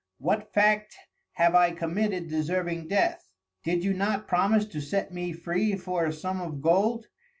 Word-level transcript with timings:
What 0.17 0.51
Fact 0.51 0.97
have 1.33 1.53
I 1.53 1.69
committed 1.73 2.27
deserving 2.27 2.87
Death? 2.87 3.29
Did 3.63 3.83
you 3.83 3.93
not 3.93 4.27
promise 4.27 4.65
to 4.65 4.81
set 4.81 5.13
me 5.13 5.31
free 5.31 5.75
for 5.75 6.07
a 6.07 6.11
Sum 6.11 6.41
of 6.41 6.59
Gold. 6.59 7.05